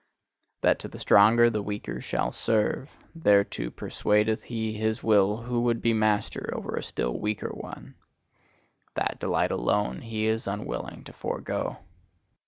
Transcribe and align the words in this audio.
That 0.61 0.79
to 0.79 0.87
the 0.87 0.97
stronger 0.97 1.51
the 1.51 1.61
weaker 1.61 2.01
shall 2.01 2.31
serve 2.31 2.89
thereto 3.15 3.69
persuadeth 3.69 4.41
he 4.45 4.73
his 4.73 5.03
will 5.03 5.37
who 5.43 5.61
would 5.61 5.79
be 5.79 5.93
master 5.93 6.49
over 6.53 6.75
a 6.75 6.81
still 6.81 7.19
weaker 7.19 7.49
one. 7.51 7.93
That 8.95 9.19
delight 9.19 9.51
alone 9.51 10.01
he 10.01 10.25
is 10.25 10.47
unwilling 10.47 11.03
to 11.03 11.13
forego. 11.13 11.77